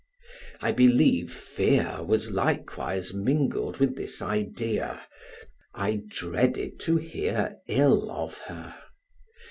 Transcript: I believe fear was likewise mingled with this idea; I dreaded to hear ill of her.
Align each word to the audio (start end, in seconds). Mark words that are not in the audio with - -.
I 0.61 0.71
believe 0.71 1.31
fear 1.31 2.03
was 2.03 2.31
likewise 2.31 3.13
mingled 3.13 3.77
with 3.77 3.95
this 3.95 4.19
idea; 4.19 4.99
I 5.75 6.01
dreaded 6.07 6.79
to 6.89 6.95
hear 6.97 7.57
ill 7.69 8.09
of 8.09 8.39
her. 8.47 8.73